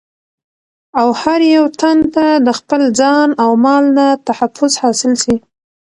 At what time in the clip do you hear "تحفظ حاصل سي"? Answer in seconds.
4.27-5.35